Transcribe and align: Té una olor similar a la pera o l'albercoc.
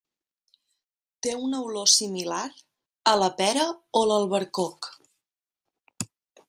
Té 1.25 1.33
una 1.49 1.59
olor 1.67 1.91
similar 1.97 2.41
a 3.13 3.15
la 3.25 3.31
pera 3.43 3.69
o 4.01 4.05
l'albercoc. 4.13 4.93